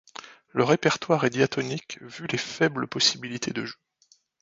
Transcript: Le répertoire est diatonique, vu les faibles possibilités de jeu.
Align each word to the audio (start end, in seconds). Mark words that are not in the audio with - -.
Le 0.49 0.63
répertoire 0.63 1.25
est 1.25 1.29
diatonique, 1.29 1.99
vu 2.01 2.25
les 2.25 2.39
faibles 2.39 2.87
possibilités 2.87 3.51
de 3.51 3.65
jeu. 3.67 3.75